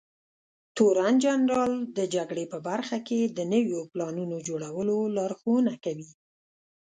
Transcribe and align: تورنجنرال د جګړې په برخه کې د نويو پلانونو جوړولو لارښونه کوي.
تورنجنرال 0.75 1.73
د 1.97 1.99
جګړې 2.15 2.45
په 2.53 2.57
برخه 2.67 2.97
کې 3.07 3.19
د 3.37 3.39
نويو 3.53 3.81
پلانونو 3.91 4.37
جوړولو 4.47 4.97
لارښونه 5.17 5.73
کوي. 5.83 6.09